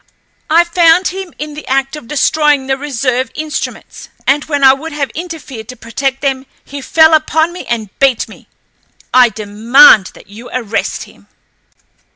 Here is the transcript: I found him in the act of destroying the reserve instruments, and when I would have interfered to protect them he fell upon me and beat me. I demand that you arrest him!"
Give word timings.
I 0.49 0.63
found 0.63 1.09
him 1.09 1.31
in 1.37 1.53
the 1.53 1.67
act 1.67 1.95
of 1.95 2.07
destroying 2.07 2.65
the 2.65 2.75
reserve 2.75 3.29
instruments, 3.35 4.09
and 4.25 4.43
when 4.45 4.63
I 4.63 4.73
would 4.73 4.93
have 4.93 5.11
interfered 5.11 5.67
to 5.69 5.75
protect 5.75 6.21
them 6.21 6.47
he 6.65 6.81
fell 6.81 7.13
upon 7.13 7.53
me 7.53 7.67
and 7.67 7.91
beat 7.99 8.27
me. 8.27 8.47
I 9.13 9.29
demand 9.29 10.07
that 10.15 10.25
you 10.25 10.49
arrest 10.51 11.03
him!" 11.03 11.27